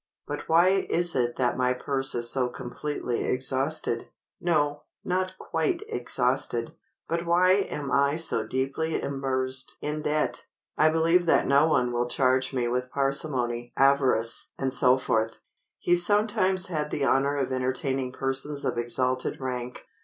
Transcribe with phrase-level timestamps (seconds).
[0.25, 6.73] But why is it that my purse is so completely exhausted—no, not quite exhausted;
[7.07, 10.47] but why am I so deeply immersed in debt?
[10.75, 14.87] I believe that no one will charge me with parsimony, avarice," &c.
[15.77, 19.85] He sometimes had the honor of entertaining persons of exalted rank.